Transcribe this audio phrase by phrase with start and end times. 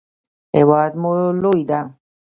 [0.55, 1.11] هیواد مو
[1.43, 1.79] لوی ده.